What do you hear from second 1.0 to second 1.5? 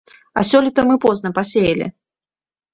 позна